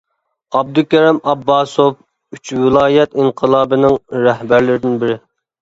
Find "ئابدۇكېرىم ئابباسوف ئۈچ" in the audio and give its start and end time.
0.59-2.53